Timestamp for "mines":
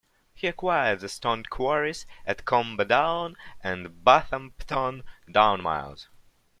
5.61-6.07